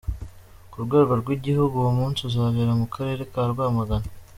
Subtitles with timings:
[0.71, 4.07] Ku rwego rw’Igihugu, uwo munsi uzabera mu Karere ka Rwamagana.